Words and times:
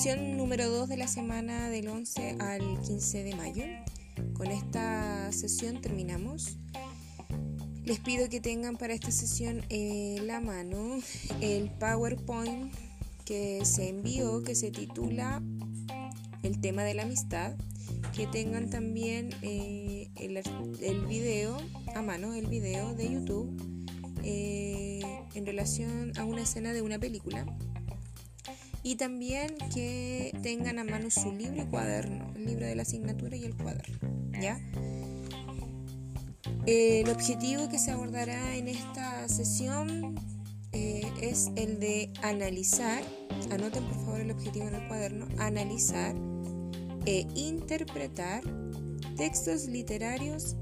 Sesión 0.00 0.38
número 0.38 0.70
2 0.70 0.88
de 0.88 0.96
la 0.96 1.06
semana 1.06 1.68
del 1.68 1.86
11 1.86 2.36
al 2.38 2.80
15 2.80 3.22
de 3.22 3.36
mayo. 3.36 3.64
Con 4.32 4.46
esta 4.46 5.30
sesión 5.30 5.82
terminamos. 5.82 6.56
Les 7.84 7.98
pido 7.98 8.30
que 8.30 8.40
tengan 8.40 8.78
para 8.78 8.94
esta 8.94 9.10
sesión 9.10 9.62
en 9.68 10.26
la 10.26 10.40
mano 10.40 11.00
el 11.42 11.70
PowerPoint 11.72 12.72
que 13.26 13.62
se 13.66 13.90
envió, 13.90 14.42
que 14.42 14.54
se 14.54 14.70
titula 14.70 15.42
El 16.42 16.62
tema 16.62 16.82
de 16.82 16.94
la 16.94 17.02
amistad. 17.02 17.52
Que 18.16 18.26
tengan 18.26 18.70
también 18.70 19.34
eh, 19.42 20.08
el, 20.16 21.04
video 21.08 21.58
a 21.94 22.00
mano, 22.00 22.32
el 22.32 22.46
video 22.46 22.94
de 22.94 23.12
YouTube 23.12 23.54
eh, 24.24 25.02
en 25.34 25.44
relación 25.44 26.12
a 26.16 26.24
una 26.24 26.40
escena 26.40 26.72
de 26.72 26.80
una 26.80 26.98
película 26.98 27.44
y 28.82 28.96
también 28.96 29.56
que 29.74 30.36
tengan 30.42 30.78
a 30.78 30.84
mano 30.84 31.10
su 31.10 31.32
libro 31.32 31.62
y 31.62 31.66
cuaderno, 31.66 32.32
el 32.34 32.46
libro 32.46 32.66
de 32.66 32.74
la 32.74 32.82
asignatura 32.82 33.36
y 33.36 33.44
el 33.44 33.56
cuaderno, 33.56 33.98
¿ya? 34.40 34.60
El 36.66 37.08
objetivo 37.08 37.68
que 37.68 37.78
se 37.78 37.90
abordará 37.90 38.56
en 38.56 38.68
esta 38.68 39.28
sesión 39.28 40.14
eh, 40.72 41.02
es 41.20 41.50
el 41.56 41.80
de 41.80 42.12
analizar, 42.22 43.02
anoten 43.50 43.84
por 43.84 43.96
favor 43.96 44.20
el 44.20 44.30
objetivo 44.30 44.68
en 44.68 44.74
el 44.74 44.88
cuaderno, 44.88 45.26
analizar 45.38 46.14
e 47.06 47.26
interpretar 47.34 48.42
textos 49.16 49.66
literarios 49.66 50.56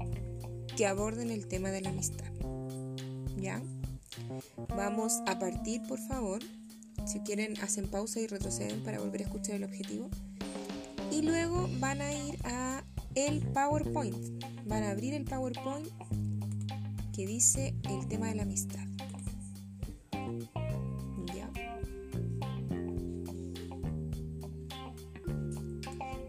que 0.75 0.87
aborden 0.87 1.29
el 1.29 1.47
tema 1.47 1.69
de 1.69 1.81
la 1.81 1.89
amistad. 1.89 2.31
¿Ya? 3.37 3.61
Vamos 4.75 5.21
a 5.27 5.39
partir, 5.39 5.81
por 5.87 5.99
favor, 5.99 6.41
si 7.05 7.19
quieren, 7.19 7.59
hacen 7.61 7.87
pausa 7.87 8.19
y 8.19 8.27
retroceden 8.27 8.83
para 8.83 8.99
volver 8.99 9.21
a 9.21 9.23
escuchar 9.25 9.55
el 9.55 9.63
objetivo. 9.63 10.09
Y 11.11 11.21
luego 11.21 11.67
van 11.79 12.01
a 12.01 12.13
ir 12.13 12.37
a 12.43 12.83
el 13.15 13.41
PowerPoint. 13.41 14.15
Van 14.65 14.83
a 14.83 14.91
abrir 14.91 15.13
el 15.13 15.25
PowerPoint 15.25 15.87
que 17.13 17.25
dice 17.25 17.73
el 17.89 18.07
tema 18.07 18.27
de 18.27 18.35
la 18.35 18.43
amistad. 18.43 18.85
¿Ya? 21.35 21.49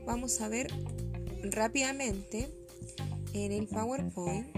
Vamos 0.07 0.41
a 0.41 0.49
ver 0.49 0.73
rápidamente 1.43 2.49
en 3.33 3.53
el 3.53 3.67
PowerPoint 3.69 4.49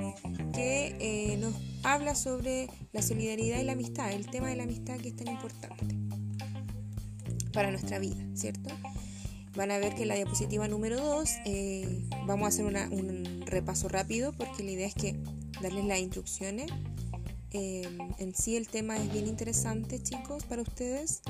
que 0.54 0.96
eh, 1.00 1.36
nos 1.38 1.54
habla 1.82 2.14
sobre 2.14 2.68
la 2.92 3.02
solidaridad 3.02 3.60
y 3.60 3.64
la 3.64 3.72
amistad, 3.72 4.12
el 4.12 4.26
tema 4.30 4.48
de 4.48 4.56
la 4.56 4.62
amistad 4.62 4.98
que 4.98 5.08
es 5.08 5.16
tan 5.16 5.28
importante 5.28 6.01
para 7.52 7.70
nuestra 7.70 7.98
vida, 7.98 8.24
¿cierto? 8.34 8.70
Van 9.54 9.70
a 9.70 9.78
ver 9.78 9.94
que 9.94 10.02
en 10.02 10.08
la 10.08 10.14
diapositiva 10.14 10.66
número 10.66 10.98
2 10.98 11.30
eh, 11.44 12.08
vamos 12.26 12.46
a 12.46 12.48
hacer 12.48 12.64
un 12.64 13.42
repaso 13.46 13.88
rápido 13.88 14.32
porque 14.32 14.62
la 14.62 14.70
idea 14.70 14.86
es 14.86 14.94
que 14.94 15.16
darles 15.60 15.84
las 15.84 15.98
instrucciones. 15.98 16.70
Eh, 17.54 17.86
en 18.18 18.34
sí 18.34 18.56
el 18.56 18.66
tema 18.66 18.96
es 18.96 19.12
bien 19.12 19.26
interesante, 19.26 20.02
chicos, 20.02 20.44
para 20.44 20.62
ustedes. 20.62 21.20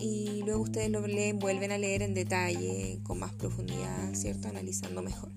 Y 0.00 0.42
luego 0.44 0.62
ustedes 0.62 0.90
lo 0.90 1.06
leen, 1.06 1.38
vuelven 1.38 1.70
a 1.70 1.78
leer 1.78 2.02
en 2.02 2.12
detalle, 2.12 2.98
con 3.04 3.20
más 3.20 3.32
profundidad, 3.34 4.14
¿cierto? 4.14 4.48
Analizando 4.48 5.00
mejor. 5.02 5.30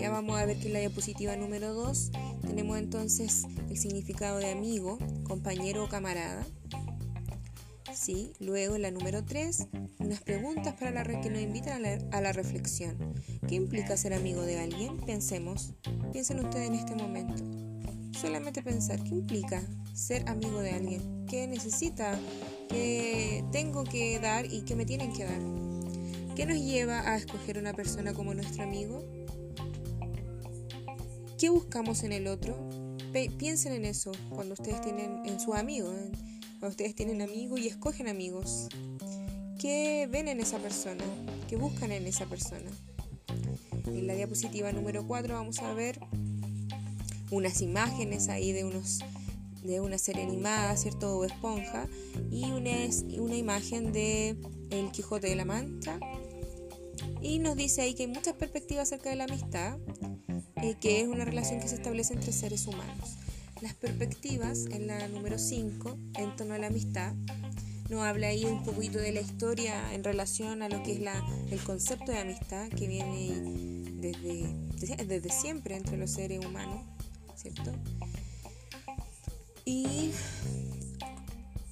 Ya 0.00 0.10
vamos 0.10 0.38
a 0.38 0.44
ver 0.44 0.58
que 0.58 0.66
en 0.66 0.74
la 0.74 0.80
diapositiva 0.80 1.34
número 1.36 1.74
2 1.74 2.10
tenemos 2.46 2.78
entonces 2.78 3.46
el 3.68 3.78
significado 3.78 4.38
de 4.38 4.52
amigo, 4.52 4.98
compañero 5.24 5.84
o 5.84 5.88
camarada. 5.88 6.46
Sí, 7.94 8.32
luego 8.40 8.78
la 8.78 8.90
número 8.90 9.24
3, 9.24 9.68
unas 10.00 10.20
preguntas 10.20 10.74
para 10.74 10.90
la 10.90 11.04
que 11.20 11.30
nos 11.30 11.40
invitan 11.40 11.84
a 12.12 12.20
la, 12.20 12.32
reflexión. 12.32 13.14
¿Qué 13.48 13.54
implica 13.54 13.96
ser 13.96 14.12
amigo 14.12 14.42
de 14.42 14.58
alguien? 14.58 14.96
Pensemos, 14.98 15.72
piensen 16.12 16.44
ustedes 16.44 16.68
en 16.68 16.74
este 16.74 16.94
momento. 16.94 17.42
Solamente 18.18 18.62
pensar, 18.62 19.02
¿qué 19.02 19.10
implica 19.10 19.62
ser 19.94 20.28
amigo 20.28 20.60
de 20.60 20.72
alguien? 20.72 21.26
¿Qué 21.26 21.46
necesita? 21.46 22.18
¿Qué 22.68 23.44
tengo 23.52 23.84
que 23.84 24.18
dar 24.18 24.52
y 24.52 24.62
qué 24.62 24.74
me 24.74 24.84
tienen 24.84 25.12
que 25.12 25.24
dar? 25.24 25.40
¿Qué 26.34 26.44
nos 26.46 26.58
lleva 26.58 27.00
a 27.08 27.16
escoger 27.16 27.58
una 27.58 27.72
persona 27.72 28.12
como 28.12 28.34
nuestro 28.34 28.62
amigo? 28.64 29.02
¿Qué 31.38 31.50
buscamos 31.50 32.02
en 32.02 32.12
el 32.12 32.26
otro? 32.26 32.68
piensen 33.38 33.72
en 33.72 33.86
eso 33.86 34.12
cuando 34.28 34.52
ustedes 34.52 34.80
tienen 34.82 35.22
en 35.24 35.40
su 35.40 35.54
amigo, 35.54 35.90
ustedes 36.62 36.94
tienen 36.94 37.22
amigos 37.22 37.60
y 37.60 37.68
escogen 37.68 38.08
amigos. 38.08 38.68
¿Qué 39.58 40.08
ven 40.10 40.28
en 40.28 40.40
esa 40.40 40.58
persona? 40.58 41.04
¿Qué 41.48 41.56
buscan 41.56 41.92
en 41.92 42.06
esa 42.06 42.26
persona? 42.26 42.70
En 43.86 44.06
la 44.06 44.14
diapositiva 44.14 44.72
número 44.72 45.06
4 45.06 45.34
vamos 45.34 45.60
a 45.60 45.72
ver 45.74 46.00
unas 47.30 47.60
imágenes 47.60 48.28
ahí 48.28 48.52
de 48.52 48.64
unos 48.64 49.00
de 49.62 49.80
una 49.80 49.98
serie 49.98 50.22
animada, 50.22 50.76
¿cierto? 50.76 51.18
O 51.18 51.24
esponja 51.24 51.88
y 52.30 52.44
una, 52.44 52.70
una 53.18 53.36
imagen 53.36 53.92
de 53.92 54.36
El 54.70 54.92
Quijote 54.92 55.28
de 55.28 55.34
la 55.34 55.44
Mancha. 55.44 55.98
Y 57.20 57.40
nos 57.40 57.56
dice 57.56 57.82
ahí 57.82 57.94
que 57.94 58.04
hay 58.04 58.08
muchas 58.08 58.34
perspectivas 58.34 58.88
acerca 58.88 59.10
de 59.10 59.16
la 59.16 59.24
amistad 59.24 59.78
que 60.74 61.00
es 61.00 61.08
una 61.08 61.24
relación 61.24 61.60
que 61.60 61.68
se 61.68 61.76
establece 61.76 62.14
entre 62.14 62.32
seres 62.32 62.66
humanos. 62.66 63.16
Las 63.60 63.74
perspectivas, 63.74 64.66
en 64.66 64.86
la 64.86 65.08
número 65.08 65.38
5, 65.38 65.96
en 66.18 66.36
torno 66.36 66.54
a 66.54 66.58
la 66.58 66.66
amistad, 66.66 67.14
nos 67.88 68.02
habla 68.02 68.28
ahí 68.28 68.44
un 68.44 68.62
poquito 68.64 68.98
de 68.98 69.12
la 69.12 69.20
historia 69.20 69.94
en 69.94 70.04
relación 70.04 70.62
a 70.62 70.68
lo 70.68 70.82
que 70.82 70.92
es 70.92 71.00
la, 71.00 71.24
el 71.50 71.60
concepto 71.60 72.12
de 72.12 72.18
amistad 72.18 72.68
que 72.68 72.86
viene 72.86 73.82
desde, 74.00 75.04
desde 75.04 75.30
siempre 75.30 75.76
entre 75.76 75.96
los 75.96 76.10
seres 76.10 76.44
humanos, 76.44 76.82
¿cierto? 77.34 77.72
Y 79.64 80.10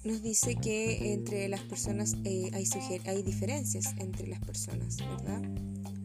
nos 0.04 0.22
dice 0.22 0.56
que 0.56 1.12
entre 1.12 1.48
las 1.48 1.60
personas 1.62 2.16
eh, 2.24 2.50
hay, 2.54 2.66
hay 3.06 3.22
diferencias 3.22 3.94
entre 3.98 4.26
las 4.28 4.40
personas, 4.40 4.96
¿verdad? 4.96 5.42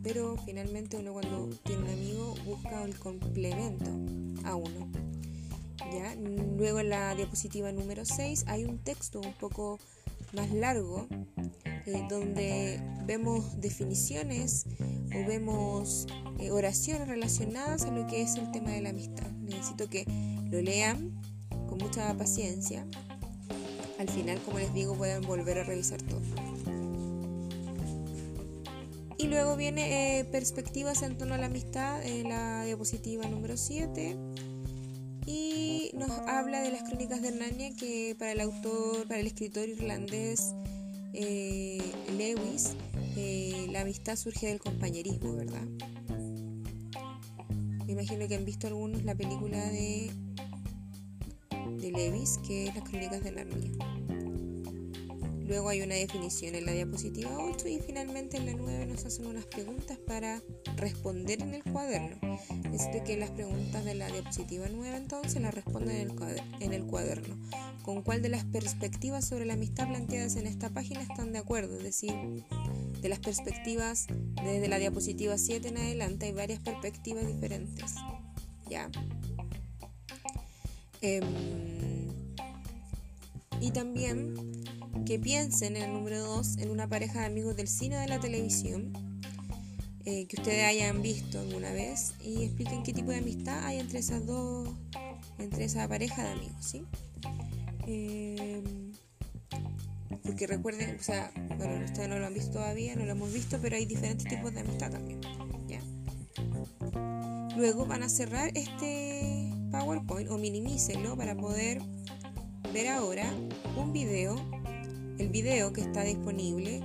pero 0.04 0.38
finalmente 0.46 0.98
uno 0.98 1.14
cuando 1.14 1.50
tiene 1.64 1.84
un 1.84 1.90
amigo 1.90 2.36
busca 2.46 2.84
el 2.84 2.98
complemento 2.98 3.92
a 4.44 4.56
uno. 4.56 4.90
Luego 6.58 6.80
en 6.80 6.90
la 6.90 7.16
diapositiva 7.16 7.72
número 7.72 8.06
6 8.06 8.46
hay 8.48 8.66
un 8.66 8.80
texto 8.80 9.22
un 9.22 9.34
poco 9.34 9.80
más 10.34 10.52
largo 10.52 11.08
eh, 11.86 12.06
donde 12.10 12.82
vemos 13.06 13.60
definiciones 13.60 14.66
o 15.16 15.28
vemos 15.28 16.06
eh, 16.40 16.52
oraciones 16.52 17.08
relacionadas 17.08 17.84
a 17.86 17.92
lo 17.92 18.06
que 18.08 18.22
es 18.22 18.36
el 18.36 18.52
tema 18.52 18.72
de 18.72 18.82
la 18.82 18.90
amistad. 18.90 19.30
Necesito 19.32 19.90
que 19.90 20.06
lo 20.52 20.62
lean 20.62 21.20
con 21.68 21.78
mucha 21.78 22.16
paciencia. 22.18 22.86
Al 23.98 24.10
final, 24.10 24.40
como 24.46 24.60
les 24.60 24.74
digo, 24.74 24.96
pueden 24.96 25.22
volver 25.24 25.60
a 25.60 25.64
revisar 25.64 26.02
todo. 26.02 26.22
Y 29.18 29.28
luego 29.28 29.58
viene 29.58 30.20
eh, 30.20 30.26
perspectivas 30.26 31.02
en 31.04 31.18
torno 31.18 31.36
a 31.36 31.38
la 31.38 31.48
amistad, 31.48 32.02
en 32.06 32.30
la 32.30 32.64
diapositiva 32.64 33.28
número 33.28 33.58
7. 33.58 34.18
Y 35.30 35.92
nos 35.94 36.10
habla 36.10 36.60
de 36.62 36.72
las 36.72 36.82
crónicas 36.82 37.22
de 37.22 37.32
Narnia 37.32 37.70
que 37.76 38.16
para 38.18 38.32
el 38.32 38.42
autor, 38.42 39.08
para 39.08 39.20
el 39.20 39.28
escritor 39.28 39.70
irlandés 39.70 40.56
eh, 41.14 41.80
Lewis, 42.18 42.74
eh, 43.16 43.68
la 43.70 43.82
amistad 43.82 44.16
surge 44.16 44.48
del 44.48 44.60
compañerismo, 44.60 45.36
¿verdad? 45.36 45.68
Me 47.86 47.92
imagino 47.92 48.28
que 48.28 48.36
han 48.38 48.46
visto 48.46 48.66
algunos 48.66 49.04
la 49.04 49.14
película 49.14 49.64
de, 49.70 50.12
de 51.78 51.92
Lewis, 51.92 52.40
que 52.48 52.66
es 52.66 52.76
las 52.76 52.90
crónicas 52.90 53.24
de 53.24 53.32
Narnia. 53.32 53.99
Luego 55.50 55.70
hay 55.70 55.82
una 55.82 55.96
definición 55.96 56.54
en 56.54 56.68
la 56.68 56.74
diapositiva 56.74 57.32
8 57.36 57.68
y 57.68 57.80
finalmente 57.80 58.38
en 58.38 58.46
la 58.46 58.54
9 58.54 58.86
nos 58.86 59.04
hacen 59.04 59.26
unas 59.26 59.46
preguntas 59.48 59.98
para 59.98 60.44
responder 60.76 61.42
en 61.42 61.56
el 61.56 61.64
cuaderno. 61.64 62.20
Necesito 62.70 63.04
que 63.04 63.18
las 63.18 63.32
preguntas 63.32 63.84
de 63.84 63.96
la 63.96 64.12
diapositiva 64.12 64.68
9 64.72 64.96
entonces 64.96 65.42
las 65.42 65.52
respondan 65.52 65.96
en 65.96 66.72
el, 66.72 66.86
cuaderno. 66.86 67.36
¿Con 67.82 68.04
cuál 68.04 68.22
de 68.22 68.30
las 68.30 68.46
perspectivas 68.46 69.28
sobre 69.28 69.46
la 69.46 69.54
amistad 69.56 69.88
planteadas 69.88 70.36
en 70.36 70.46
esta 70.46 70.70
página 70.70 71.02
están 71.02 71.34
de 71.34 71.40
acuerdo? 71.40 71.78
Es 71.78 71.84
decir, 71.84 72.14
de 73.02 73.10
las 73.10 73.18
perspectivas 73.18 74.06
desde 74.44 74.68
la 74.68 74.78
diapositiva 74.78 75.36
7 75.36 75.68
en 75.68 75.78
adelante 75.78 76.28
hay 76.28 76.34
varias 76.34 76.60
perspectivas 76.60 77.26
diferentes. 77.26 77.96
¿Ya? 78.70 78.88
Em, 81.02 81.24
y 83.62 83.72
también 83.72 84.59
que 85.10 85.18
piensen 85.18 85.76
en 85.76 85.82
el 85.82 85.94
número 85.94 86.20
2 86.20 86.58
en 86.60 86.70
una 86.70 86.88
pareja 86.88 87.22
de 87.22 87.26
amigos 87.26 87.56
del 87.56 87.68
cine 87.68 87.98
o 87.98 88.00
de 88.00 88.08
la 88.08 88.20
televisión 88.20 88.94
eh, 90.06 90.28
que 90.28 90.36
ustedes 90.36 90.64
hayan 90.64 91.02
visto 91.02 91.40
alguna 91.40 91.72
vez 91.72 92.14
y 92.24 92.44
expliquen 92.44 92.84
qué 92.84 92.94
tipo 92.94 93.10
de 93.10 93.18
amistad 93.18 93.66
hay 93.66 93.80
entre 93.80 93.98
esas 93.98 94.24
dos, 94.28 94.70
entre 95.40 95.64
esa 95.64 95.88
pareja 95.88 96.24
de 96.26 96.30
amigos, 96.30 96.64
¿sí? 96.64 96.86
Eh, 97.88 98.62
porque 100.22 100.46
recuerden, 100.46 100.98
o 101.00 101.02
sea, 101.02 101.32
bueno, 101.58 101.86
ustedes 101.86 102.08
no 102.08 102.20
lo 102.20 102.28
han 102.28 102.34
visto 102.36 102.52
todavía, 102.52 102.96
no 102.96 103.04
lo 103.06 103.14
hemos 103.14 103.34
visto, 103.34 103.58
pero 103.60 103.78
hay 103.78 103.88
diferentes 103.88 104.28
tipos 104.28 104.54
de 104.54 104.60
amistad 104.60 104.92
también. 104.92 105.22
Luego 107.58 107.88
van 107.88 108.04
a 108.04 108.10
cerrar 108.10 108.52
este 108.54 109.52
PowerPoint 109.72 110.30
o 110.30 110.38
minimícenlo 110.38 111.18
para 111.18 111.36
poder 111.36 111.82
ver 112.72 112.90
ahora 112.90 113.26
un 113.76 113.92
video, 113.92 114.36
el 115.20 115.30
video 115.30 115.74
que 115.74 115.82
está 115.82 116.04
disponible, 116.04 116.82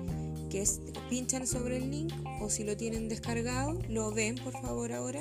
que 0.51 0.61
es 0.61 0.81
pinchan 1.09 1.47
sobre 1.47 1.79
el 1.79 1.91
link 1.91 2.13
o 2.41 2.51
si 2.51 2.65
lo 2.65 2.77
tienen 2.77 3.09
descargado, 3.09 3.81
lo 3.89 4.13
ven 4.13 4.35
por 4.37 4.53
favor 4.53 4.93
ahora 4.93 5.21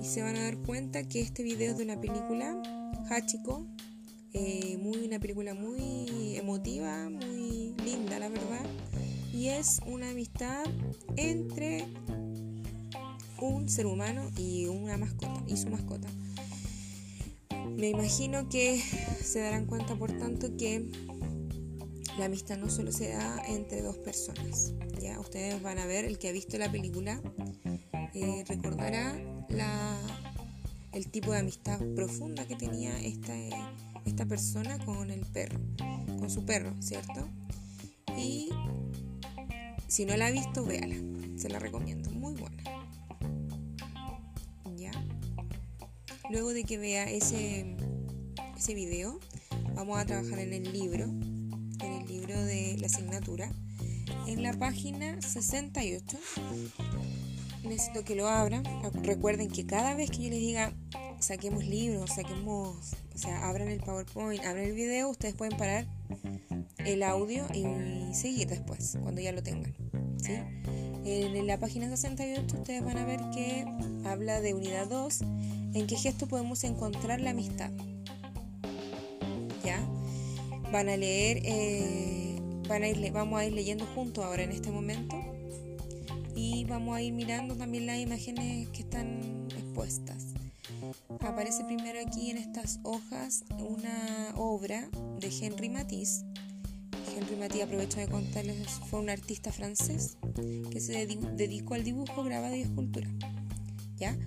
y 0.00 0.06
se 0.06 0.22
van 0.22 0.36
a 0.36 0.42
dar 0.42 0.58
cuenta 0.58 1.08
que 1.08 1.20
este 1.20 1.42
video 1.42 1.72
es 1.72 1.78
de 1.78 1.84
una 1.84 2.00
película, 2.00 2.62
Hachiko, 3.10 3.66
eh, 4.34 4.78
muy, 4.80 4.98
una 5.06 5.18
película 5.18 5.54
muy 5.54 6.36
emotiva, 6.36 7.08
muy 7.08 7.74
linda 7.84 8.18
la 8.18 8.28
verdad, 8.28 8.66
y 9.32 9.48
es 9.48 9.80
una 9.86 10.10
amistad 10.10 10.64
entre 11.16 11.86
un 13.40 13.68
ser 13.68 13.86
humano 13.86 14.30
y 14.36 14.66
una 14.66 14.96
mascota 14.96 15.42
y 15.46 15.56
su 15.56 15.70
mascota. 15.70 16.08
Me 17.76 17.88
imagino 17.88 18.48
que 18.48 18.80
se 19.22 19.40
darán 19.40 19.66
cuenta, 19.66 19.96
por 19.96 20.12
tanto, 20.12 20.56
que 20.56 20.88
la 22.18 22.26
amistad 22.26 22.56
no 22.58 22.70
solo 22.70 22.92
se 22.92 23.10
da 23.10 23.42
entre 23.48 23.82
dos 23.82 23.98
personas. 23.98 24.72
Ya 25.00 25.18
ustedes 25.20 25.60
van 25.62 25.78
a 25.78 25.86
ver, 25.86 26.04
el 26.04 26.18
que 26.18 26.28
ha 26.28 26.32
visto 26.32 26.58
la 26.58 26.70
película 26.70 27.20
eh, 28.14 28.44
recordará 28.46 29.18
el 30.92 31.08
tipo 31.10 31.32
de 31.32 31.38
amistad 31.38 31.80
profunda 31.94 32.46
que 32.46 32.54
tenía 32.54 32.98
esta, 33.00 33.34
esta 34.04 34.26
persona 34.26 34.78
con 34.84 35.10
el 35.10 35.20
perro, 35.26 35.58
con 36.18 36.30
su 36.30 36.44
perro, 36.44 36.72
¿cierto? 36.80 37.28
Y 38.16 38.50
si 39.88 40.04
no 40.04 40.16
la 40.16 40.26
ha 40.26 40.30
visto, 40.30 40.64
véala, 40.64 40.96
se 41.36 41.48
la 41.48 41.58
recomiendo, 41.58 42.10
muy 42.10 42.34
buena. 42.34 42.62
Luego 46.30 46.54
de 46.54 46.64
que 46.64 46.78
vea 46.78 47.04
ese, 47.04 47.76
ese 48.56 48.74
video, 48.74 49.20
vamos 49.74 49.98
a 49.98 50.06
trabajar 50.06 50.38
en 50.38 50.54
el 50.54 50.72
libro, 50.72 51.06
libro 52.06 52.36
de 52.44 52.76
la 52.78 52.86
asignatura. 52.86 53.50
En 54.26 54.42
la 54.42 54.52
página 54.52 55.20
68, 55.20 56.18
necesito 57.64 58.04
que 58.04 58.14
lo 58.14 58.28
abran. 58.28 58.64
Recuerden 59.02 59.50
que 59.50 59.66
cada 59.66 59.94
vez 59.94 60.10
que 60.10 60.24
yo 60.24 60.30
les 60.30 60.40
diga 60.40 60.72
saquemos 61.20 61.64
libros, 61.64 62.10
saquemos, 62.10 62.94
o 63.14 63.18
sea, 63.18 63.48
abran 63.48 63.68
el 63.68 63.80
PowerPoint, 63.80 64.44
abran 64.44 64.64
el 64.64 64.74
video, 64.74 65.08
ustedes 65.08 65.34
pueden 65.34 65.56
parar 65.56 65.86
el 66.78 67.02
audio 67.02 67.46
y 67.54 68.14
seguir 68.14 68.48
después, 68.48 68.98
cuando 69.02 69.20
ya 69.20 69.32
lo 69.32 69.42
tengan. 69.42 69.74
¿sí? 70.22 70.32
En 71.06 71.46
la 71.46 71.58
página 71.58 71.88
68 71.88 72.56
ustedes 72.56 72.84
van 72.84 72.98
a 72.98 73.04
ver 73.04 73.20
que 73.32 73.64
habla 74.04 74.40
de 74.40 74.54
unidad 74.54 74.86
2 74.86 75.20
¿En 75.74 75.88
qué 75.88 75.96
gesto 75.96 76.28
podemos 76.28 76.62
encontrar 76.62 77.20
la 77.20 77.30
amistad? 77.30 77.70
Van 80.74 80.88
a 80.88 80.96
leer, 80.96 81.40
eh, 81.44 82.36
vamos 83.12 83.38
a 83.38 83.46
ir 83.46 83.52
leyendo 83.52 83.86
juntos 83.94 84.24
ahora 84.24 84.42
en 84.42 84.50
este 84.50 84.72
momento 84.72 85.14
y 86.34 86.64
vamos 86.64 86.96
a 86.96 87.00
ir 87.00 87.12
mirando 87.12 87.54
también 87.54 87.86
las 87.86 87.98
imágenes 87.98 88.68
que 88.70 88.82
están 88.82 89.46
expuestas. 89.56 90.34
Aparece 91.20 91.62
primero 91.62 92.00
aquí 92.04 92.30
en 92.30 92.38
estas 92.38 92.80
hojas 92.82 93.44
una 93.56 94.34
obra 94.34 94.88
de 95.20 95.28
Henri 95.28 95.68
Matisse. 95.68 96.24
Henri 97.16 97.36
Matisse, 97.36 97.62
aprovecho 97.62 98.00
de 98.00 98.08
contarles, 98.08 98.68
fue 98.90 98.98
un 98.98 99.10
artista 99.10 99.52
francés 99.52 100.16
que 100.72 100.80
se 100.80 101.06
dedicó 101.06 101.74
al 101.74 101.84
dibujo, 101.84 102.24
grabado 102.24 102.56
y 102.56 102.62
escultura. 102.62 103.08
¿Ya? 103.96 104.18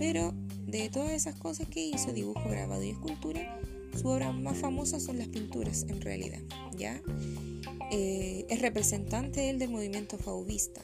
Pero 0.00 0.34
de 0.66 0.88
todas 0.88 1.12
esas 1.12 1.36
cosas 1.36 1.68
que 1.68 1.86
hizo, 1.86 2.12
dibujo, 2.12 2.42
grabado 2.50 2.82
y 2.82 2.90
escultura, 2.90 3.56
su 3.96 4.08
obra 4.08 4.32
más 4.32 4.58
famosa 4.58 5.00
son 5.00 5.18
las 5.18 5.28
pinturas, 5.28 5.84
en 5.88 6.00
realidad, 6.00 6.40
¿ya? 6.76 7.00
Eh, 7.90 8.46
es 8.48 8.60
representante 8.60 9.52
del 9.52 9.70
movimiento 9.70 10.18
fauvista, 10.18 10.80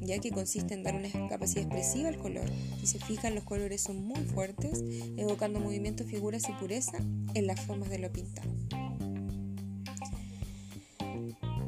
ya 0.00 0.18
que 0.18 0.30
consiste 0.30 0.74
en 0.74 0.82
dar 0.82 0.94
una 0.94 1.08
capacidad 1.28 1.64
expresiva 1.64 2.08
al 2.08 2.18
color. 2.18 2.50
Si 2.80 2.86
se 2.86 2.98
fijan, 2.98 3.34
los 3.34 3.44
colores 3.44 3.80
son 3.80 4.02
muy 4.04 4.20
fuertes, 4.24 4.82
evocando 5.16 5.60
movimientos, 5.60 6.06
figuras 6.06 6.48
y 6.48 6.52
pureza 6.52 6.98
en 7.34 7.46
las 7.46 7.60
formas 7.60 7.90
de 7.90 7.98
lo 7.98 8.12
pintado. 8.12 8.50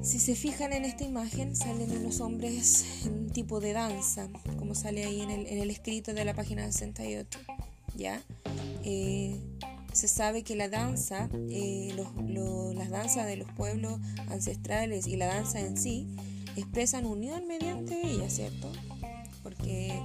Si 0.03 0.19
se 0.19 0.35
fijan 0.35 0.75
en 0.75 0.85
esta 0.85 1.05
imagen, 1.05 1.57
salen 1.57 1.91
unos 1.91 2.21
hombres 2.21 3.07
en 3.07 3.15
un 3.15 3.31
tipo 3.31 3.59
de 3.61 3.73
danza, 3.73 4.29
como 4.59 4.75
sale 4.75 5.05
ahí 5.05 5.23
en 5.23 5.31
el, 5.31 5.71
escrito 5.71 6.13
de 6.13 6.27
la 6.27 6.35
página 6.35 6.71
68. 6.71 7.39
¿ya? 7.97 8.21
Eh, 8.85 9.41
se 9.95 10.09
sabe 10.09 10.43
que 10.43 10.57
la 10.57 10.69
danza, 10.69 11.29
eh, 11.51 11.95
las 12.75 12.91
danzas 12.91 13.27
de 13.27 13.37
los 13.37 13.51
pueblos 13.53 14.01
ancestrales 14.29 15.07
y 15.07 15.17
la 15.17 15.27
danza 15.27 15.61
en 15.61 15.77
sí, 15.77 16.17
expresan 16.57 17.07
unión 17.07 17.47
mediante 17.47 18.01
ella, 18.07 18.29
¿cierto? 18.29 18.71
Porque 19.43 20.01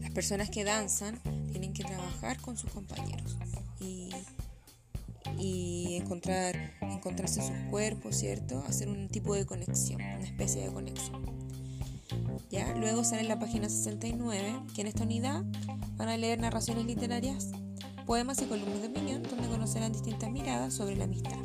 las 0.00 0.10
personas 0.12 0.50
que 0.50 0.64
danzan 0.64 1.18
tienen 1.50 1.72
que 1.72 1.84
trabajar 1.84 2.40
con 2.40 2.56
sus 2.56 2.70
compañeros 2.70 3.36
y 5.38 5.96
encontrar, 5.96 6.72
encontrarse 6.80 7.40
sus 7.42 7.56
cuerpos, 7.70 8.16
¿cierto? 8.16 8.62
Hacer 8.66 8.88
un 8.88 9.08
tipo 9.08 9.34
de 9.34 9.46
conexión, 9.46 10.00
una 10.00 10.24
especie 10.24 10.62
de 10.62 10.72
conexión. 10.72 11.24
¿Ya? 12.50 12.74
Luego 12.74 13.04
sale 13.04 13.24
la 13.24 13.38
página 13.38 13.68
69, 13.68 14.60
que 14.74 14.82
en 14.82 14.86
esta 14.86 15.02
unidad 15.02 15.44
van 15.96 16.08
a 16.08 16.16
leer 16.16 16.38
narraciones 16.38 16.84
literarias, 16.86 17.50
poemas 18.06 18.40
y 18.42 18.46
columnas 18.46 18.82
de 18.82 18.88
opinión, 18.88 19.22
donde 19.22 19.48
conocerán 19.48 19.92
distintas 19.92 20.30
miradas 20.30 20.74
sobre 20.74 20.96
la 20.96 21.04
amistad. 21.04 21.38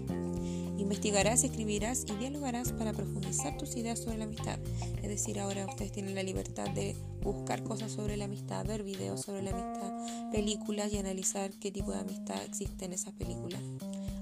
Investigarás, 0.78 1.44
escribirás 1.44 2.06
y 2.08 2.16
dialogarás 2.16 2.72
para 2.72 2.94
profundizar 2.94 3.58
tus 3.58 3.76
ideas 3.76 4.00
sobre 4.00 4.18
la 4.18 4.24
amistad. 4.24 4.58
Es 5.04 5.10
decir, 5.10 5.40
ahora 5.40 5.66
ustedes 5.66 5.92
tienen 5.92 6.16
la 6.16 6.24
libertad 6.24 6.70
de 6.70 6.96
buscar 7.22 7.64
cosas 7.64 7.92
sobre 7.92 8.18
la 8.18 8.26
amistad, 8.26 8.66
ver 8.66 8.84
videos 8.84 9.22
sobre 9.22 9.44
la 9.44 9.52
amistad, 9.52 10.32
películas 10.32 10.92
y 10.94 10.98
analizar 10.98 11.52
qué 11.60 11.72
tipo 11.72 11.92
de 11.92 12.00
amistad 12.00 12.42
existe 12.44 12.86
en 12.86 12.94
esas 12.94 13.14
películas. 13.14 13.62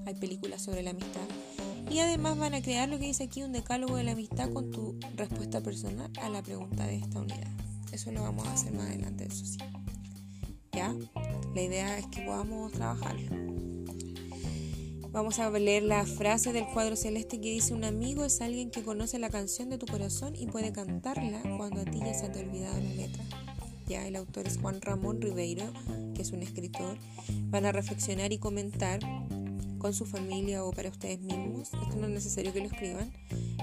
Hay 0.04 0.14
películas 0.14 0.60
sobre 0.60 0.82
la 0.82 0.90
amistad. 0.90 1.26
Y 1.90 2.00
además 2.00 2.36
van 2.36 2.54
a 2.54 2.60
crear 2.60 2.88
lo 2.88 2.98
que 2.98 3.06
dice 3.06 3.24
aquí 3.24 3.42
un 3.42 3.52
decálogo 3.52 3.96
de 3.96 4.04
la 4.04 4.12
amistad 4.12 4.52
con 4.52 4.70
tu 4.70 4.98
respuesta 5.16 5.62
personal 5.62 6.10
a 6.20 6.28
la 6.28 6.42
pregunta 6.42 6.86
de 6.86 6.96
esta 6.96 7.20
unidad. 7.20 7.50
Eso 7.92 8.12
lo 8.12 8.22
vamos 8.22 8.46
a 8.46 8.52
hacer 8.52 8.72
más 8.72 8.88
adelante, 8.88 9.26
eso 9.26 9.46
sí. 9.46 9.58
¿Ya? 10.72 10.94
La 11.54 11.62
idea 11.62 11.98
es 11.98 12.06
que 12.06 12.22
podamos 12.22 12.72
trabajarlo. 12.72 13.30
Vamos 15.10 15.38
a 15.38 15.50
leer 15.50 15.82
la 15.82 16.04
frase 16.04 16.52
del 16.52 16.66
cuadro 16.66 16.94
celeste 16.94 17.40
que 17.40 17.50
dice, 17.50 17.72
un 17.72 17.84
amigo 17.84 18.24
es 18.24 18.40
alguien 18.40 18.70
que 18.70 18.82
conoce 18.82 19.18
la 19.18 19.30
canción 19.30 19.70
de 19.70 19.78
tu 19.78 19.86
corazón 19.86 20.36
y 20.36 20.46
puede 20.46 20.70
cantarla 20.70 21.40
cuando 21.56 21.80
a 21.80 21.84
ti 21.84 21.98
ya 21.98 22.14
se 22.14 22.28
te 22.28 22.40
ha 22.40 22.42
olvidado 22.42 22.78
la 22.78 22.94
letra. 22.94 23.24
Ya 23.86 24.06
el 24.06 24.16
autor 24.16 24.46
es 24.46 24.58
Juan 24.58 24.82
Ramón 24.82 25.20
Ribeiro, 25.20 25.72
que 26.14 26.22
es 26.22 26.32
un 26.32 26.42
escritor. 26.42 26.98
Van 27.44 27.64
a 27.64 27.72
reflexionar 27.72 28.32
y 28.32 28.38
comentar 28.38 29.00
con 29.78 29.94
su 29.94 30.04
familia 30.04 30.64
o 30.64 30.72
para 30.72 30.90
ustedes 30.90 31.20
mismos, 31.20 31.70
esto 31.72 31.96
no 31.96 32.06
es 32.06 32.12
necesario 32.12 32.52
que 32.52 32.60
lo 32.60 32.66
escriban, 32.66 33.12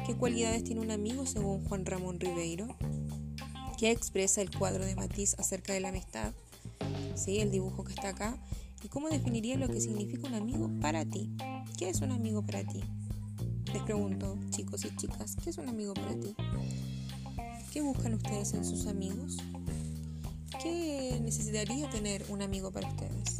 qué 0.05 0.15
cualidades 0.15 0.63
tiene 0.63 0.81
un 0.81 0.91
amigo 0.91 1.25
según 1.25 1.63
Juan 1.65 1.85
Ramón 1.85 2.19
Ribeiro, 2.19 2.67
qué 3.77 3.91
expresa 3.91 4.41
el 4.41 4.49
cuadro 4.49 4.85
de 4.85 4.95
Matisse 4.95 5.35
acerca 5.37 5.73
de 5.73 5.81
la 5.81 5.89
amistad, 5.89 6.33
¿sí? 7.15 7.39
el 7.39 7.51
dibujo 7.51 7.83
que 7.83 7.93
está 7.93 8.09
acá, 8.09 8.39
¿Y 8.85 8.87
cómo 8.87 9.09
definirías 9.09 9.59
lo 9.59 9.67
que 9.67 9.81
significa 9.81 10.27
un 10.27 10.35
amigo 10.35 10.69
para 10.79 11.05
ti? 11.05 11.35
¿Qué 11.75 11.89
es 11.89 12.01
un 12.01 12.11
amigo 12.11 12.45
para 12.45 12.63
ti? 12.63 12.83
Les 13.73 13.81
pregunto, 13.81 14.37
chicos 14.51 14.85
y 14.85 14.95
chicas, 14.95 15.35
¿qué 15.43 15.49
es 15.49 15.57
un 15.57 15.67
amigo 15.69 15.95
para 15.95 16.13
ti? 16.19 16.35
¿Qué 17.73 17.81
buscan 17.81 18.13
ustedes 18.13 18.53
en 18.53 18.63
sus 18.63 18.85
amigos? 18.85 19.37
¿Qué 20.61 21.19
necesitaría 21.19 21.89
tener 21.89 22.27
un 22.29 22.43
amigo 22.43 22.71
para 22.71 22.87
ustedes? 22.87 23.37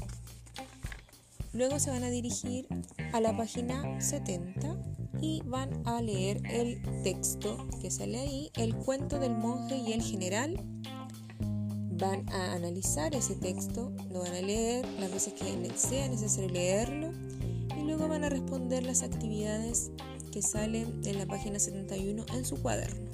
Luego 1.53 1.77
se 1.77 1.91
van 1.91 2.03
a 2.03 2.09
dirigir 2.09 2.67
a 3.13 3.21
la 3.21 3.37
página 3.37 4.01
70 4.01 4.77
y 5.21 5.43
van 5.45 5.87
a 5.87 6.01
leer 6.01 6.41
el 6.49 6.81
texto 7.03 7.67
que 7.83 7.91
sale 7.91 8.17
ahí, 8.17 8.51
el 8.55 8.75
cuento 8.75 9.19
del 9.19 9.37
monje 9.37 9.77
y 9.77 9.93
el 9.93 10.01
general 10.01 10.59
van 11.97 12.27
a 12.29 12.53
analizar 12.53 13.15
ese 13.15 13.35
texto, 13.35 13.91
lo 14.11 14.19
van 14.19 14.33
a 14.33 14.41
leer 14.41 14.85
las 14.99 15.11
veces 15.11 15.33
que 15.33 15.45
sea 15.75 16.07
necesario 16.07 16.49
leerlo 16.49 17.11
y 17.77 17.83
luego 17.83 18.07
van 18.07 18.23
a 18.23 18.29
responder 18.29 18.83
las 18.83 19.03
actividades 19.03 19.91
que 20.31 20.41
salen 20.41 21.01
en 21.05 21.17
la 21.17 21.25
página 21.25 21.59
71 21.59 22.25
en 22.33 22.45
su 22.45 22.61
cuaderno. 22.61 23.09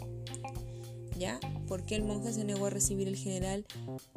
¿Ya? 1.18 1.40
¿Por 1.68 1.84
qué 1.86 1.96
el 1.96 2.04
monje 2.04 2.34
se 2.34 2.44
negó 2.44 2.66
a 2.66 2.70
recibir 2.72 3.08
el 3.08 3.16
general 3.16 3.66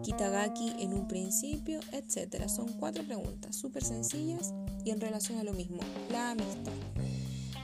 Kitagaki 0.02 0.72
en 0.78 0.94
un 0.94 1.06
principio? 1.06 1.80
Etcétera. 1.92 2.48
Son 2.48 2.66
cuatro 2.80 3.04
preguntas 3.04 3.56
súper 3.56 3.84
sencillas 3.84 4.54
y 4.84 4.90
en 4.90 5.00
relación 5.00 5.38
a 5.38 5.44
lo 5.44 5.52
mismo, 5.52 5.80
la 6.10 6.30
amistad. 6.30 6.72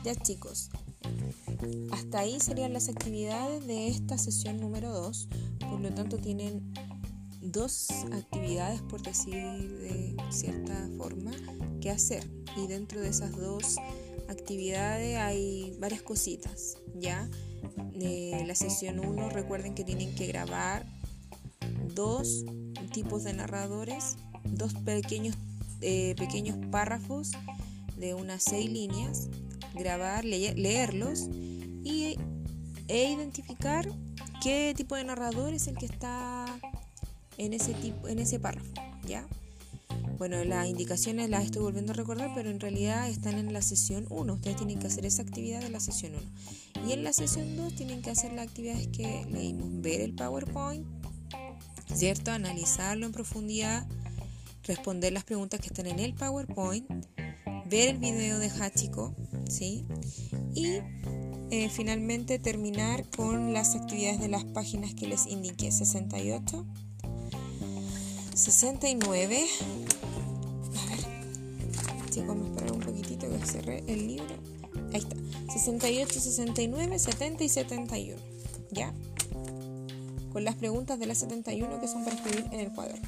Ya 0.05 0.15
chicos, 0.15 0.71
hasta 1.91 2.21
ahí 2.21 2.39
serían 2.39 2.73
las 2.73 2.89
actividades 2.89 3.67
de 3.67 3.89
esta 3.89 4.19
sesión 4.19 4.61
número 4.61 4.93
2. 4.93 5.29
Por 5.71 5.81
lo 5.81 5.91
tanto, 5.95 6.19
tienen 6.19 6.73
dos 7.53 7.89
actividades, 8.13 8.81
por 8.83 9.03
decir 9.03 9.35
de 9.35 10.17
cierta 10.31 10.89
forma, 10.97 11.33
que 11.81 11.91
hacer. 11.91 12.29
Y 12.57 12.67
dentro 12.67 13.01
de 13.01 13.09
esas 13.09 13.33
dos 13.33 13.77
actividades 14.29 15.19
hay 15.19 15.77
varias 15.81 16.03
cositas, 16.03 16.77
¿ya? 16.95 17.29
Eh, 18.01 18.45
la 18.47 18.55
sesión 18.55 19.01
1, 19.01 19.31
recuerden 19.31 19.75
que 19.75 19.85
tienen 19.85 20.15
que 20.15 20.27
grabar 20.27 20.87
dos 21.95 22.45
tipos 22.93 23.25
de 23.25 23.33
narradores, 23.33 24.17
dos 24.45 24.75
pequeños, 24.75 25.37
eh, 25.81 26.15
pequeños 26.17 26.57
párrafos 26.71 27.33
de 27.97 28.15
unas 28.15 28.43
seis 28.43 28.71
líneas, 28.71 29.29
grabar, 29.75 30.25
leerlos 30.25 31.29
y, 31.85 32.17
e 32.89 33.13
identificar 33.13 33.89
qué 34.43 34.73
tipo 34.77 34.97
de 34.97 35.05
narrador 35.05 35.53
es 35.53 35.69
el 35.69 35.77
que 35.77 35.87
está 35.87 36.47
en 37.41 37.55
ese, 37.55 37.73
tipo, 37.75 38.07
en 38.09 38.19
ese 38.19 38.39
párrafo, 38.39 38.71
¿ya? 39.07 39.27
Bueno, 40.19 40.45
las 40.45 40.69
indicaciones 40.69 41.31
las 41.31 41.47
estoy 41.47 41.63
volviendo 41.63 41.93
a 41.93 41.95
recordar, 41.95 42.33
pero 42.35 42.51
en 42.51 42.61
realidad 42.61 43.09
están 43.09 43.39
en 43.39 43.55
la 43.55 43.63
sesión 43.63 44.07
1. 44.11 44.35
Ustedes 44.35 44.57
tienen 44.57 44.79
que 44.79 44.87
hacer 44.87 45.07
esa 45.07 45.23
actividad 45.23 45.63
de 45.63 45.71
la 45.71 45.81
sesión 45.81 46.13
1. 46.75 46.87
Y 46.87 46.93
en 46.93 47.03
la 47.03 47.15
sesión 47.15 47.57
2 47.57 47.75
tienen 47.75 48.03
que 48.03 48.11
hacer 48.11 48.35
las 48.35 48.47
actividades 48.47 48.89
que 48.89 49.27
leímos. 49.31 49.81
Ver 49.81 50.03
el 50.03 50.15
PowerPoint, 50.15 50.87
¿cierto? 51.95 52.31
Analizarlo 52.31 53.07
en 53.07 53.13
profundidad, 53.13 53.87
responder 54.65 55.15
las 55.15 55.25
preguntas 55.25 55.61
que 55.61 55.69
están 55.69 55.87
en 55.87 55.99
el 55.99 56.13
PowerPoint, 56.13 56.87
ver 57.71 57.89
el 57.89 57.99
video 57.99 58.39
de 58.39 58.51
Hachiko, 58.51 59.15
¿sí? 59.49 59.87
Y 60.55 60.81
eh, 61.51 61.71
finalmente 61.71 62.39
terminar 62.39 63.09
con 63.17 63.55
las 63.55 63.75
actividades 63.75 64.21
de 64.21 64.29
las 64.29 64.45
páginas 64.45 64.95
que 64.95 65.07
les 65.09 65.27
indiqué, 65.27 65.73
68, 65.73 66.67
69, 68.41 69.47
chicos, 72.11 72.37
me 72.37 72.47
esperan 72.49 72.75
un 72.75 72.81
poquitito 72.81 73.29
que 73.29 73.47
cerré 73.47 73.85
el 73.87 74.07
libro. 74.07 74.35
Ahí 74.95 75.01
está. 75.01 75.17
68, 75.53 76.21
69, 76.21 76.99
70 76.99 77.45
y 77.45 77.49
71. 77.51 78.17
¿Ya? 78.71 78.95
Con 80.33 80.45
las 80.45 80.55
preguntas 80.55 80.99
de 80.99 81.07
la 81.07 81.15
71 81.15 81.81
que 81.81 81.87
son 81.87 82.03
para 82.03 82.17
escribir 82.17 82.47
en 82.51 82.61
el 82.61 82.73
cuaderno. 82.73 83.07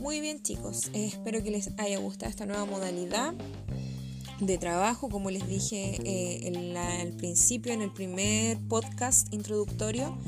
Muy 0.00 0.20
bien, 0.20 0.42
chicos. 0.42 0.90
Eh, 0.92 1.06
espero 1.06 1.44
que 1.44 1.52
les 1.52 1.70
haya 1.78 1.98
gustado 1.98 2.30
esta 2.30 2.46
nueva 2.46 2.64
modalidad 2.64 3.32
de 4.40 4.58
trabajo. 4.58 5.08
Como 5.08 5.30
les 5.30 5.46
dije 5.46 6.00
eh, 6.04 6.74
al 6.76 7.12
principio, 7.12 7.72
en 7.72 7.82
el 7.82 7.92
primer 7.92 8.58
podcast 8.66 9.32
introductorio, 9.32 10.18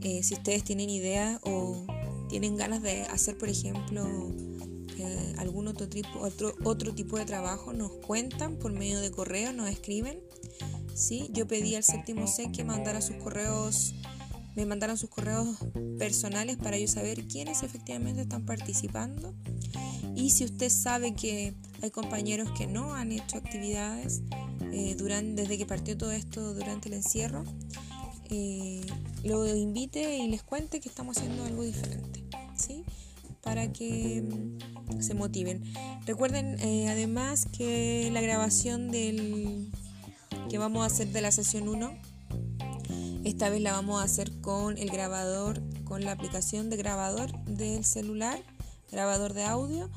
eh, 0.00 0.24
si 0.24 0.34
ustedes 0.34 0.64
tienen 0.64 0.90
ideas 0.90 1.38
o 1.44 1.86
tienen 2.32 2.56
ganas 2.56 2.80
de 2.80 3.02
hacer, 3.02 3.36
por 3.36 3.50
ejemplo, 3.50 4.32
algún 5.36 5.68
otro 5.68 5.86
tipo, 5.86 6.18
otro, 6.20 6.54
otro 6.64 6.94
tipo 6.94 7.18
de 7.18 7.26
trabajo, 7.26 7.74
nos 7.74 7.92
cuentan 8.06 8.56
por 8.56 8.72
medio 8.72 9.00
de 9.00 9.10
correo, 9.10 9.52
nos 9.52 9.68
escriben. 9.68 10.18
¿sí? 10.94 11.28
Yo 11.34 11.46
pedí 11.46 11.74
al 11.74 11.84
séptimo 11.84 12.26
C 12.26 12.50
que 12.50 12.64
mandara 12.64 13.02
sus 13.02 13.16
correos, 13.16 13.92
me 14.56 14.64
mandaran 14.64 14.96
sus 14.96 15.10
correos 15.10 15.58
personales 15.98 16.56
para 16.56 16.78
yo 16.78 16.88
saber 16.88 17.28
quiénes 17.28 17.62
efectivamente 17.62 18.22
están 18.22 18.46
participando. 18.46 19.34
Y 20.16 20.30
si 20.30 20.46
usted 20.46 20.70
sabe 20.70 21.14
que 21.14 21.52
hay 21.82 21.90
compañeros 21.90 22.50
que 22.56 22.66
no 22.66 22.94
han 22.94 23.12
hecho 23.12 23.36
actividades 23.36 24.22
eh, 24.72 24.94
durante, 24.96 25.42
desde 25.42 25.58
que 25.58 25.66
partió 25.66 25.98
todo 25.98 26.12
esto 26.12 26.54
durante 26.54 26.88
el 26.88 26.94
encierro, 26.94 27.44
eh, 28.30 28.80
lo 29.22 29.46
invite 29.54 30.16
y 30.16 30.28
les 30.28 30.42
cuente 30.42 30.80
que 30.80 30.88
estamos 30.88 31.18
haciendo 31.18 31.44
algo 31.44 31.62
diferente. 31.62 32.21
Para 33.42 33.72
que 33.72 34.24
se 35.00 35.14
motiven. 35.14 35.62
Recuerden 36.06 36.58
eh, 36.60 36.88
además 36.88 37.46
que 37.46 38.10
la 38.12 38.20
grabación 38.20 38.90
del 38.90 39.70
que 40.48 40.58
vamos 40.58 40.82
a 40.82 40.86
hacer 40.86 41.08
de 41.08 41.20
la 41.22 41.32
sesión 41.32 41.68
1, 41.68 41.92
esta 43.24 43.50
vez 43.50 43.60
la 43.60 43.72
vamos 43.72 44.00
a 44.00 44.04
hacer 44.04 44.40
con 44.40 44.78
el 44.78 44.90
grabador, 44.90 45.62
con 45.84 46.04
la 46.04 46.12
aplicación 46.12 46.70
de 46.70 46.76
grabador 46.76 47.32
del 47.44 47.84
celular, 47.84 48.38
grabador 48.90 49.32
de 49.32 49.44
audio. 49.44 49.90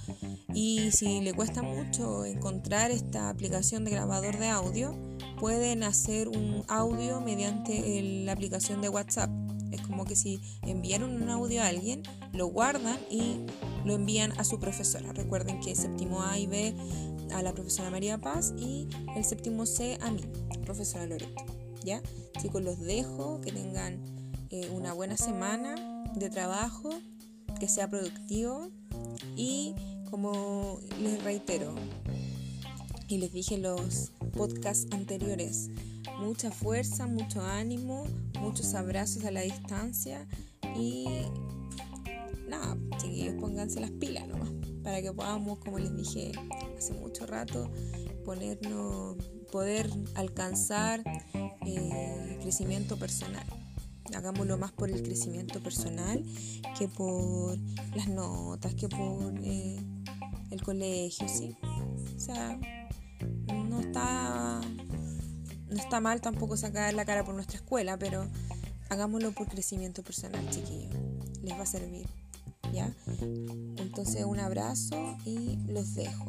Y 0.53 0.91
si 0.91 1.21
le 1.21 1.33
cuesta 1.33 1.61
mucho 1.61 2.25
encontrar 2.25 2.91
esta 2.91 3.29
aplicación 3.29 3.83
de 3.83 3.91
grabador 3.91 4.37
de 4.37 4.47
audio, 4.47 4.97
pueden 5.39 5.83
hacer 5.83 6.29
un 6.29 6.63
audio 6.67 7.19
mediante 7.19 8.01
la 8.23 8.31
aplicación 8.31 8.81
de 8.81 8.89
WhatsApp. 8.89 9.29
Como 9.95 10.03
que 10.03 10.17
si 10.17 10.41
enviaron 10.63 11.23
un 11.23 11.29
audio 11.29 11.61
a 11.61 11.67
alguien, 11.67 12.03
lo 12.33 12.47
guardan 12.47 12.99
y 13.09 13.37
lo 13.85 13.93
envían 13.93 14.37
a 14.37 14.43
su 14.43 14.59
profesora. 14.59 15.13
Recuerden 15.13 15.61
que 15.61 15.73
séptimo 15.73 16.21
A 16.21 16.37
y 16.37 16.47
B 16.47 16.75
a 17.31 17.41
la 17.41 17.53
profesora 17.53 17.89
María 17.89 18.17
Paz 18.17 18.53
y 18.57 18.89
el 19.15 19.23
séptimo 19.23 19.65
C 19.65 19.97
a 20.01 20.11
mí, 20.11 20.19
profesora 20.65 21.05
Loreto. 21.05 21.45
¿Ya? 21.85 22.01
Chicos, 22.41 22.61
los 22.61 22.81
dejo, 22.81 23.39
que 23.39 23.53
tengan 23.53 24.03
eh, 24.49 24.69
una 24.73 24.91
buena 24.91 25.15
semana 25.15 26.03
de 26.13 26.29
trabajo, 26.29 26.89
que 27.57 27.69
sea 27.69 27.89
productivo 27.89 28.67
y 29.37 29.75
como 30.11 30.81
les 31.01 31.23
reitero 31.23 31.73
y 33.07 33.19
les 33.19 33.31
dije 33.31 33.55
en 33.55 33.61
los 33.61 34.11
podcasts 34.33 34.87
anteriores, 34.91 35.69
mucha 36.19 36.51
fuerza, 36.51 37.07
mucho 37.07 37.41
ánimo, 37.41 38.05
muchos 38.39 38.73
abrazos 38.73 39.25
a 39.25 39.31
la 39.31 39.41
distancia 39.41 40.27
y 40.75 41.05
nada, 42.47 42.77
chiquillos, 42.97 43.35
pónganse 43.35 43.79
las 43.79 43.91
pilas 43.91 44.27
nomás, 44.27 44.49
para 44.83 45.01
que 45.01 45.11
podamos, 45.11 45.59
como 45.59 45.79
les 45.79 45.95
dije 45.95 46.31
hace 46.77 46.93
mucho 46.93 47.25
rato, 47.25 47.71
ponernos, 48.23 49.17
poder 49.51 49.89
alcanzar 50.15 51.01
eh, 51.65 52.37
crecimiento 52.41 52.97
personal. 52.97 53.45
Hagámoslo 54.13 54.57
más 54.57 54.71
por 54.71 54.91
el 54.91 55.01
crecimiento 55.01 55.61
personal 55.61 56.23
que 56.77 56.87
por 56.87 57.57
las 57.95 58.07
notas, 58.07 58.75
que 58.75 58.87
por 58.87 59.33
eh, 59.43 59.79
el 60.51 60.61
colegio, 60.61 61.27
¿sí? 61.27 61.55
O 62.15 62.19
sea, 62.19 62.59
no 63.47 63.79
está, 63.79 64.61
no 65.75 65.81
está 65.81 65.99
mal 65.99 66.21
tampoco 66.21 66.55
sacar 66.55 66.93
la 66.93 67.03
cara 67.03 67.25
por 67.25 67.35
nuestra 67.35 67.57
escuela, 67.57 67.97
pero 67.97 68.25
hagámoslo 68.87 69.33
por 69.33 69.47
crecimiento 69.47 70.03
personal, 70.03 70.49
chiquillos. 70.49 70.93
Les 71.43 71.53
va 71.53 71.63
a 71.63 71.65
servir. 71.65 72.07
Entonces 73.77 74.23
un 74.23 74.39
abrazo 74.39 75.17
y 75.25 75.57
los 75.67 75.93
dejo. 75.95 76.25